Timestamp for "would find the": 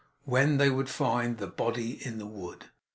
0.71-1.45